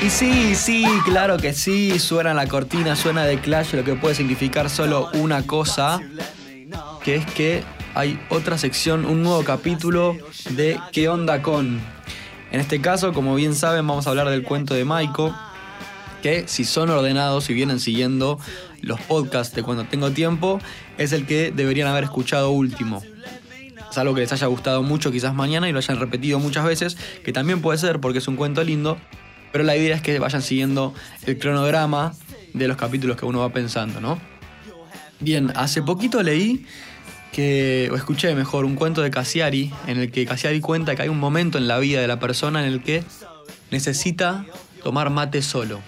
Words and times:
Y 0.00 0.10
sí, 0.10 0.54
sí, 0.54 0.86
claro 1.04 1.38
que 1.38 1.52
sí, 1.52 1.98
suena 1.98 2.32
la 2.32 2.46
cortina, 2.46 2.94
suena 2.94 3.24
de 3.24 3.40
Clash, 3.40 3.74
lo 3.74 3.82
que 3.82 3.94
puede 3.94 4.14
significar 4.14 4.70
solo 4.70 5.10
una 5.14 5.42
cosa, 5.44 5.98
que 7.02 7.16
es 7.16 7.26
que 7.26 7.64
hay 7.94 8.20
otra 8.28 8.58
sección, 8.58 9.04
un 9.04 9.24
nuevo 9.24 9.42
capítulo 9.42 10.16
de 10.50 10.78
¿Qué 10.92 11.08
onda 11.08 11.42
con? 11.42 11.80
En 12.52 12.60
este 12.60 12.80
caso, 12.80 13.12
como 13.12 13.34
bien 13.34 13.56
saben, 13.56 13.84
vamos 13.88 14.06
a 14.06 14.10
hablar 14.10 14.28
del 14.28 14.44
cuento 14.44 14.72
de 14.72 14.84
Maiko, 14.84 15.34
que 16.22 16.46
si 16.46 16.64
son 16.64 16.90
ordenados 16.90 17.50
y 17.50 17.54
vienen 17.54 17.80
siguiendo 17.80 18.38
los 18.82 19.00
podcasts 19.00 19.54
de 19.56 19.64
cuando 19.64 19.84
tengo 19.84 20.12
tiempo, 20.12 20.60
es 20.96 21.12
el 21.12 21.26
que 21.26 21.50
deberían 21.50 21.88
haber 21.88 22.04
escuchado 22.04 22.50
último. 22.50 23.02
Es 23.90 23.98
algo 23.98 24.14
que 24.14 24.20
les 24.20 24.32
haya 24.32 24.46
gustado 24.46 24.84
mucho 24.84 25.10
quizás 25.10 25.34
mañana 25.34 25.68
y 25.68 25.72
lo 25.72 25.78
hayan 25.78 25.98
repetido 25.98 26.38
muchas 26.38 26.64
veces, 26.64 26.96
que 27.24 27.32
también 27.32 27.60
puede 27.60 27.78
ser 27.78 27.98
porque 27.98 28.18
es 28.18 28.28
un 28.28 28.36
cuento 28.36 28.62
lindo, 28.62 28.96
pero 29.52 29.64
la 29.64 29.76
idea 29.76 29.96
es 29.96 30.02
que 30.02 30.18
vayan 30.18 30.42
siguiendo 30.42 30.94
el 31.26 31.38
cronograma 31.38 32.14
de 32.54 32.68
los 32.68 32.76
capítulos 32.76 33.16
que 33.16 33.24
uno 33.24 33.40
va 33.40 33.50
pensando, 33.50 34.00
¿no? 34.00 34.18
Bien, 35.20 35.52
hace 35.56 35.82
poquito 35.82 36.22
leí 36.22 36.64
que, 37.32 37.88
o 37.92 37.96
escuché 37.96 38.34
mejor, 38.34 38.64
un 38.64 38.74
cuento 38.74 39.02
de 39.02 39.10
Cassiari, 39.10 39.72
en 39.86 39.98
el 39.98 40.10
que 40.10 40.26
Cassiari 40.26 40.60
cuenta 40.60 40.94
que 40.94 41.02
hay 41.02 41.08
un 41.08 41.18
momento 41.18 41.58
en 41.58 41.68
la 41.68 41.78
vida 41.78 42.00
de 42.00 42.06
la 42.06 42.18
persona 42.20 42.64
en 42.64 42.72
el 42.72 42.82
que 42.82 43.02
necesita 43.70 44.44
tomar 44.82 45.10
mate 45.10 45.42
solo. 45.42 45.80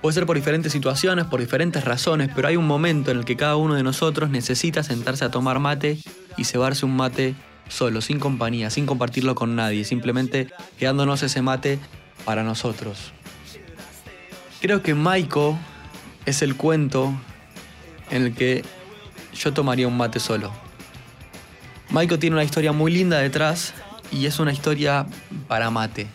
Puede 0.00 0.14
ser 0.14 0.26
por 0.26 0.36
diferentes 0.36 0.72
situaciones, 0.72 1.26
por 1.26 1.40
diferentes 1.40 1.84
razones, 1.84 2.28
pero 2.34 2.48
hay 2.48 2.56
un 2.56 2.66
momento 2.66 3.10
en 3.10 3.18
el 3.18 3.24
que 3.24 3.36
cada 3.36 3.56
uno 3.56 3.74
de 3.74 3.82
nosotros 3.82 4.30
necesita 4.30 4.82
sentarse 4.82 5.24
a 5.24 5.30
tomar 5.30 5.60
mate 5.60 5.98
y 6.36 6.44
cebarse 6.44 6.84
un 6.84 6.96
mate 6.96 7.34
solo, 7.68 8.00
sin 8.00 8.18
compañía, 8.18 8.68
sin 8.70 8.84
compartirlo 8.84 9.34
con 9.34 9.54
nadie, 9.54 9.84
simplemente 9.84 10.48
quedándonos 10.78 11.22
ese 11.22 11.40
mate 11.40 11.78
para 12.24 12.42
nosotros. 12.42 13.12
Creo 14.60 14.82
que 14.82 14.94
Maiko 14.94 15.58
es 16.24 16.42
el 16.42 16.56
cuento 16.56 17.12
en 18.10 18.22
el 18.22 18.34
que 18.34 18.64
yo 19.34 19.52
tomaría 19.52 19.88
un 19.88 19.96
mate 19.96 20.20
solo. 20.20 20.52
Maiko 21.90 22.18
tiene 22.18 22.36
una 22.36 22.44
historia 22.44 22.72
muy 22.72 22.92
linda 22.92 23.18
detrás 23.18 23.74
y 24.10 24.26
es 24.26 24.38
una 24.38 24.52
historia 24.52 25.06
para 25.48 25.70
mate. 25.70 26.06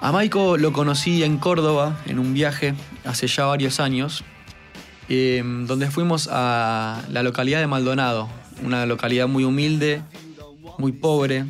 A 0.00 0.12
Maiko 0.12 0.56
lo 0.56 0.72
conocí 0.72 1.22
en 1.22 1.38
Córdoba 1.38 1.98
en 2.06 2.18
un 2.18 2.32
viaje 2.34 2.74
hace 3.04 3.26
ya 3.26 3.46
varios 3.46 3.80
años, 3.80 4.24
em, 5.08 5.66
donde 5.66 5.90
fuimos 5.90 6.28
a 6.32 7.02
la 7.10 7.22
localidad 7.22 7.60
de 7.60 7.66
Maldonado, 7.66 8.28
una 8.62 8.86
localidad 8.86 9.28
muy 9.28 9.44
humilde, 9.44 10.02
muy 10.78 10.92
pobre, 10.92 11.46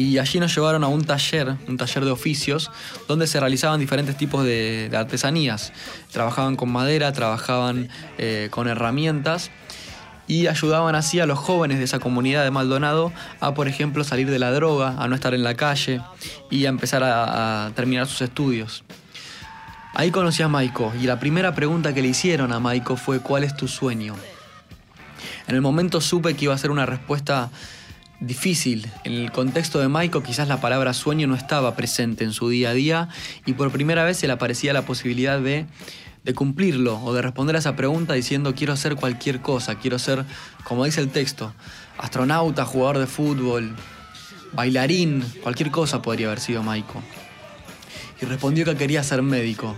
y 0.00 0.18
allí 0.18 0.40
nos 0.40 0.54
llevaron 0.54 0.82
a 0.82 0.88
un 0.88 1.04
taller, 1.04 1.56
un 1.68 1.76
taller 1.76 2.06
de 2.06 2.10
oficios, 2.10 2.70
donde 3.06 3.26
se 3.26 3.38
realizaban 3.38 3.78
diferentes 3.78 4.16
tipos 4.16 4.44
de, 4.44 4.90
artesanías. 4.96 5.74
Trabajaban 6.10 6.56
con 6.56 6.70
madera, 6.70 7.12
trabajaban 7.12 7.90
eh, 8.16 8.48
con 8.50 8.66
herramientas 8.66 9.50
y 10.26 10.46
ayudaban 10.46 10.94
así 10.94 11.20
a 11.20 11.26
los 11.26 11.38
jóvenes 11.38 11.78
de 11.78 11.84
esa 11.84 11.98
comunidad 11.98 12.44
de 12.44 12.50
Maldonado 12.50 13.12
a, 13.40 13.52
por 13.52 13.68
ejemplo, 13.68 14.02
salir 14.02 14.30
de 14.30 14.38
la 14.38 14.52
droga, 14.52 14.94
a 14.98 15.06
no 15.06 15.14
estar 15.14 15.34
en 15.34 15.42
la 15.42 15.54
calle 15.54 16.00
y 16.50 16.64
a 16.64 16.70
empezar 16.70 17.02
a, 17.04 17.70
terminar 17.74 18.06
sus 18.06 18.22
estudios. 18.22 18.84
Ahí 19.92 20.10
conocí 20.10 20.42
a 20.42 20.48
Maiko 20.48 20.94
y 20.98 21.04
la 21.04 21.20
primera 21.20 21.54
pregunta 21.54 21.92
que 21.92 22.00
le 22.00 22.08
hicieron 22.08 22.52
a 22.52 22.60
Maiko 22.60 22.96
fue 22.96 23.20
¿cuál 23.20 23.44
es 23.44 23.54
tu 23.54 23.68
sueño? 23.68 24.14
En 25.46 25.56
el 25.56 25.60
momento 25.60 26.00
supe 26.00 26.34
que 26.34 26.46
iba 26.46 26.54
a 26.54 26.58
ser 26.58 26.70
una 26.70 26.86
respuesta 26.86 27.50
difícil. 28.20 28.86
En 29.04 29.12
el 29.12 29.32
contexto 29.32 29.80
de 29.80 29.88
Maiko 29.88 30.22
quizás 30.22 30.46
la 30.46 30.60
palabra 30.60 30.92
sueño 30.92 31.26
no 31.26 31.34
estaba 31.34 31.74
presente 31.74 32.24
en 32.24 32.32
su 32.32 32.48
día 32.48 32.70
a 32.70 32.74
día 32.74 33.08
y 33.46 33.54
por 33.54 33.72
primera 33.72 34.04
vez 34.04 34.18
se 34.18 34.26
le 34.26 34.34
aparecía 34.34 34.72
la 34.72 34.82
posibilidad 34.82 35.40
de, 35.40 35.66
cumplirlo 36.34 37.02
o 37.02 37.12
de 37.12 37.22
responder 37.22 37.56
a 37.56 37.58
esa 37.58 37.74
pregunta 37.74 38.14
diciendo 38.14 38.54
quiero 38.54 38.74
hacer 38.74 38.94
cualquier 38.94 39.40
cosa, 39.40 39.76
quiero 39.76 39.98
ser, 39.98 40.24
como 40.64 40.84
dice 40.84 41.00
el 41.00 41.08
texto, 41.08 41.52
astronauta, 41.98 42.64
jugador 42.64 42.98
de 42.98 43.06
fútbol, 43.06 43.74
bailarín, 44.52 45.24
cualquier 45.42 45.70
cosa 45.70 46.02
podría 46.02 46.26
haber 46.26 46.40
sido 46.40 46.62
Maiko. 46.62 47.02
Y 48.22 48.26
respondió 48.26 48.66
que 48.66 48.76
quería 48.76 49.02
ser 49.02 49.22
médico. 49.22 49.74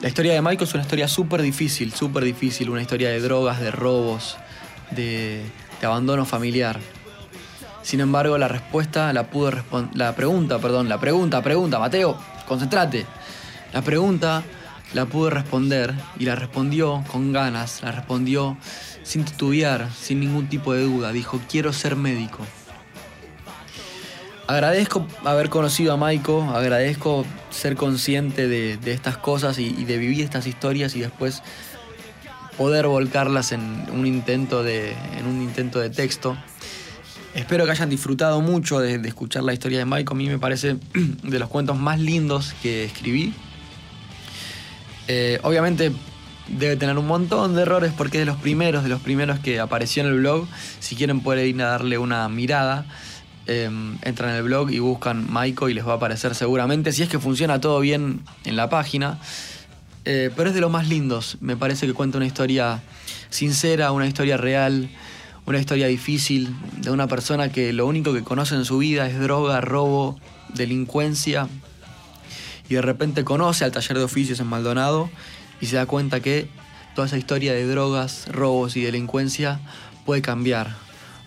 La 0.00 0.08
historia 0.08 0.34
de 0.34 0.42
Maiko 0.42 0.64
es 0.64 0.74
una 0.74 0.82
historia 0.82 1.08
súper 1.08 1.40
difícil, 1.40 1.94
súper 1.94 2.24
difícil, 2.24 2.68
una 2.68 2.82
historia 2.82 3.08
de 3.08 3.20
drogas, 3.20 3.60
de 3.60 3.70
robos, 3.70 4.36
de 4.90 5.44
abandono 5.80 6.26
familiar. 6.26 6.78
Sin 7.86 8.00
embargo, 8.00 8.36
la 8.36 8.48
respuesta 8.48 9.12
la 9.12 9.30
pudo 9.30 9.52
responder. 9.52 9.96
La 9.96 10.16
pregunta, 10.16 10.58
perdón, 10.58 10.88
la 10.88 10.98
pregunta, 10.98 11.40
pregunta, 11.40 11.78
Mateo, 11.78 12.18
concéntrate. 12.48 13.06
La 13.72 13.80
pregunta 13.80 14.42
la 14.92 15.06
pudo 15.06 15.30
responder 15.30 15.94
y 16.18 16.24
la 16.24 16.34
respondió 16.34 17.04
con 17.12 17.32
ganas, 17.32 17.84
la 17.84 17.92
respondió 17.92 18.58
sin 19.04 19.24
titubear, 19.24 19.88
sin 19.96 20.18
ningún 20.18 20.48
tipo 20.48 20.72
de 20.74 20.82
duda. 20.82 21.12
Dijo: 21.12 21.40
Quiero 21.48 21.72
ser 21.72 21.94
médico. 21.94 22.38
Agradezco 24.48 25.06
haber 25.24 25.48
conocido 25.48 25.92
a 25.92 25.96
Maiko, 25.96 26.42
agradezco 26.42 27.24
ser 27.50 27.76
consciente 27.76 28.48
de, 28.48 28.78
de 28.78 28.94
estas 28.94 29.16
cosas 29.16 29.60
y, 29.60 29.66
y, 29.66 29.84
de 29.84 29.96
vivir 29.96 30.24
estas 30.24 30.48
historias 30.48 30.96
y 30.96 31.02
después 31.02 31.40
poder 32.58 32.88
volcarlas 32.88 33.52
en 33.52 33.86
un 33.92 34.08
intento 34.08 34.64
de, 34.64 34.90
en 35.16 35.26
un 35.26 35.40
intento 35.40 35.78
de 35.78 35.88
texto. 35.88 36.36
Espero 37.36 37.66
que 37.66 37.70
hayan 37.70 37.90
disfrutado 37.90 38.40
mucho 38.40 38.80
de, 38.80 38.94
escuchar 39.06 39.42
la 39.42 39.52
historia 39.52 39.76
de 39.76 39.84
Maiko. 39.84 40.14
A 40.14 40.16
mí 40.16 40.26
me 40.26 40.38
parece 40.38 40.78
de 41.22 41.38
los 41.38 41.50
cuentos 41.50 41.78
más 41.78 42.00
lindos 42.00 42.54
que 42.62 42.84
escribí. 42.84 43.34
Eh, 45.06 45.38
obviamente 45.42 45.92
debe 46.48 46.76
tener 46.76 46.96
un 46.96 47.06
montón 47.06 47.54
de 47.54 47.60
errores 47.60 47.92
porque 47.94 48.16
es 48.16 48.22
de 48.22 48.24
los 48.24 48.40
primeros, 48.40 48.84
de 48.84 48.88
los 48.88 49.02
primeros 49.02 49.38
que 49.40 49.60
apareció 49.60 50.02
en 50.02 50.08
el 50.08 50.20
blog. 50.20 50.48
Si 50.80 50.96
quieren 50.96 51.20
pueden 51.20 51.46
ir 51.46 51.60
a 51.60 51.66
darle 51.66 51.98
una 51.98 52.26
mirada. 52.30 52.86
Eh, 53.46 53.68
entran 54.00 54.30
en 54.30 54.36
el 54.36 54.42
blog 54.44 54.70
y 54.70 54.78
buscan 54.78 55.30
Maiko 55.30 55.68
y 55.68 55.74
les 55.74 55.86
va 55.86 55.92
a 55.92 55.96
aparecer 55.96 56.34
seguramente. 56.34 56.90
Si 56.90 57.02
es 57.02 57.10
que 57.10 57.18
funciona 57.18 57.60
todo 57.60 57.80
bien 57.80 58.22
en 58.46 58.56
la 58.56 58.70
página. 58.70 59.18
Eh, 60.06 60.30
pero 60.34 60.48
es 60.48 60.54
de 60.54 60.62
los 60.62 60.70
más 60.70 60.88
lindos. 60.88 61.36
Me 61.42 61.54
parece 61.54 61.86
que 61.86 61.92
cuenta 61.92 62.16
una 62.16 62.26
historia 62.26 62.80
sincera, 63.28 63.92
una 63.92 64.06
historia 64.06 64.38
real, 64.38 64.88
una 65.46 65.58
historia 65.58 65.86
difícil 65.86 66.54
de 66.78 66.90
una 66.90 67.06
persona 67.06 67.50
que 67.52 67.72
lo 67.72 67.86
único 67.86 68.12
que 68.12 68.24
conoce 68.24 68.56
en 68.56 68.64
su 68.64 68.78
vida 68.78 69.06
es 69.06 69.18
droga, 69.20 69.60
robo, 69.60 70.18
delincuencia. 70.54 71.48
Y 72.68 72.74
de 72.74 72.82
repente 72.82 73.24
conoce 73.24 73.64
al 73.64 73.70
taller 73.70 73.96
de 73.96 74.04
oficios 74.04 74.40
en 74.40 74.48
Maldonado 74.48 75.08
y 75.60 75.66
se 75.66 75.76
da 75.76 75.86
cuenta 75.86 76.20
que 76.20 76.48
toda 76.96 77.06
esa 77.06 77.16
historia 77.16 77.52
de 77.52 77.64
drogas, 77.64 78.26
robos 78.28 78.76
y 78.76 78.82
delincuencia 78.82 79.60
puede 80.04 80.20
cambiar. 80.20 80.74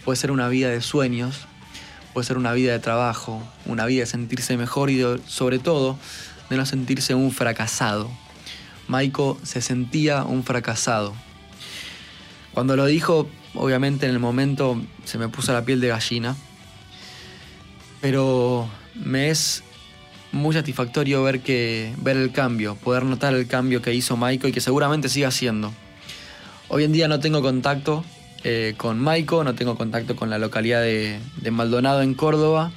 Puede 0.03 0.17
ser 0.17 0.31
una 0.31 0.49
vida 0.49 0.69
de 0.69 0.81
sueños, 0.81 1.47
puede 2.13 2.27
ser 2.27 2.37
una 2.37 2.51
vida 2.51 2.73
de 2.73 2.79
trabajo, 2.79 3.41
una 3.65 3.85
vida 3.85 4.01
de 4.01 4.07
sentirse 4.07 4.57
mejor 4.57 4.89
y 4.89 5.01
sobre 5.27 5.59
todo 5.59 5.97
de 6.49 6.57
no 6.57 6.65
sentirse 6.65 7.15
un 7.15 7.31
fracasado. 7.31 8.09
Maiko 8.89 9.37
se 9.43 9.61
sentía 9.61 10.23
un 10.23 10.43
fracasado. 10.43 11.13
Cuando 12.53 12.75
lo 12.75 12.85
dijo, 12.85 13.29
obviamente 13.53 14.05
en 14.05 14.11
el 14.11 14.19
momento 14.19 14.81
se 15.05 15.17
me 15.17 15.29
puso 15.29 15.53
la 15.53 15.65
piel 15.65 15.81
de 15.81 15.87
gallina, 15.89 16.35
pero 18.01 18.69
me 18.95 19.29
es 19.29 19.63
muy 20.31 20.53
satisfactorio 20.53 21.23
ver, 21.23 21.41
que, 21.41 21.93
ver 21.97 22.17
el 22.17 22.31
cambio, 22.31 22.75
poder 22.75 23.03
notar 23.03 23.33
el 23.33 23.47
cambio 23.47 23.81
que 23.81 23.93
hizo 23.93 24.15
Maiko 24.17 24.47
y 24.47 24.51
que 24.51 24.61
seguramente 24.61 25.09
siga 25.09 25.29
haciendo. 25.29 25.73
Hoy 26.67 26.83
en 26.83 26.91
día 26.91 27.07
no 27.07 27.19
tengo 27.19 27.41
contacto 27.41 28.05
eh, 28.43 28.75
con 28.77 28.99
Maiko, 28.99 29.43
no 29.43 29.55
tengo 29.55 29.75
contacto 29.75 30.15
con 30.15 30.29
la 30.29 30.37
localidad 30.37 30.81
de, 30.81 31.19
de 31.37 31.51
Maldonado 31.51 32.01
en 32.01 32.13
Córdoba, 32.13 32.71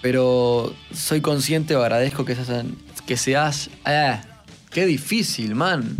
pero 0.00 0.74
soy 0.94 1.20
consciente 1.20 1.74
o 1.74 1.82
agradezco 1.82 2.24
que, 2.24 2.34
seas, 2.36 2.64
que 3.06 3.16
seas... 3.16 3.70
Eh, 3.84 4.20
Qué 4.76 4.84
difícil, 4.84 5.54
man. 5.54 5.96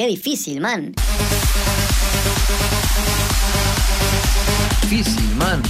Qué 0.00 0.06
difícil, 0.06 0.62
man. 0.62 0.94
Difícil, 4.80 5.36
man. 5.36 5.62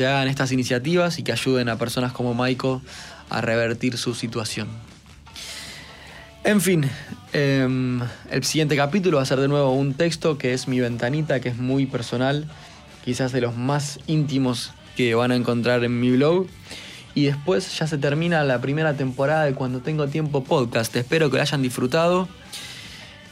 Se 0.00 0.06
hagan 0.06 0.28
estas 0.28 0.50
iniciativas 0.50 1.18
y 1.18 1.22
que 1.22 1.32
ayuden 1.32 1.68
a 1.68 1.76
personas 1.76 2.14
como 2.14 2.32
Maiko 2.32 2.80
a 3.28 3.42
revertir 3.42 3.98
su 3.98 4.14
situación. 4.14 4.66
En 6.42 6.62
fin, 6.62 6.88
em, 7.34 8.00
el 8.30 8.42
siguiente 8.44 8.76
capítulo 8.76 9.18
va 9.18 9.24
a 9.24 9.26
ser 9.26 9.40
de 9.40 9.48
nuevo 9.48 9.74
un 9.74 9.92
texto 9.92 10.38
que 10.38 10.54
es 10.54 10.68
mi 10.68 10.80
ventanita, 10.80 11.40
que 11.40 11.50
es 11.50 11.58
muy 11.58 11.84
personal, 11.84 12.48
quizás 13.04 13.30
de 13.32 13.42
los 13.42 13.54
más 13.56 14.00
íntimos 14.06 14.72
que 14.96 15.14
van 15.14 15.32
a 15.32 15.36
encontrar 15.36 15.84
en 15.84 16.00
mi 16.00 16.12
blog. 16.12 16.46
Y 17.14 17.26
después 17.26 17.78
ya 17.78 17.86
se 17.86 17.98
termina 17.98 18.42
la 18.42 18.58
primera 18.62 18.94
temporada 18.94 19.44
de 19.44 19.52
Cuando 19.52 19.80
Tengo 19.80 20.08
Tiempo 20.08 20.44
Podcast. 20.44 20.96
Espero 20.96 21.28
que 21.28 21.36
lo 21.36 21.42
hayan 21.42 21.60
disfrutado. 21.60 22.26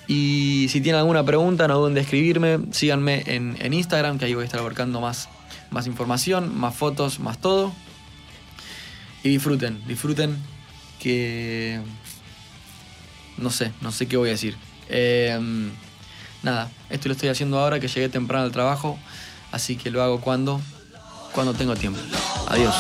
Y 0.07 0.67
si 0.69 0.83
tienen 0.83 0.99
alguna 0.99 1.25
pregunta, 1.25 1.67
no 1.67 1.79
duden 1.79 1.95
de 1.95 2.03
escribirme. 2.03 2.59
Síganme 2.73 3.23
en, 3.25 3.57
en 3.59 3.73
Instagram, 3.73 4.19
que 4.19 4.27
ahí 4.27 4.35
voy 4.35 4.43
a 4.43 4.47
estar 4.47 4.61
abarcando 4.61 5.01
más, 5.01 5.31
más 5.71 5.87
información, 5.87 6.59
más 6.59 6.75
fotos, 6.75 7.21
más 7.21 7.39
todo. 7.39 7.73
Y 9.23 9.31
disfruten, 9.31 9.87
disfruten 9.87 10.37
que... 10.99 11.81
No 13.37 13.51
sé, 13.51 13.73
no 13.81 13.93
sé 13.93 14.09
qué 14.09 14.17
voy 14.17 14.31
a 14.31 14.33
decir. 14.33 14.57
Em, 14.89 15.71
nada, 16.43 16.71
esto 16.91 17.09
lo 17.09 17.13
estoy 17.13 17.29
haciendo 17.29 17.59
ahora 17.59 17.79
que 17.79 17.89
llegué 17.89 18.09
temprano 18.09 18.45
al 18.45 18.53
trabajo, 18.53 18.99
así 19.53 19.77
que 19.77 19.91
lo 19.91 20.03
hago 20.03 20.21
cuando, 20.21 20.61
cuando 21.33 21.55
tengo 21.55 21.77
tiempo. 21.77 22.01
Adiós. 22.49 22.75